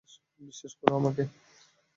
[0.39, 1.23] বিশ্বাস করো আমাকে।